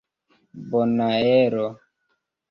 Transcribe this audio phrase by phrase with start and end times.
[0.69, 1.67] bonaero